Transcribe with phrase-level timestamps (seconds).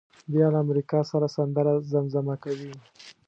[0.33, 2.73] بیا له امریکا سره سندره زمزمه کوي.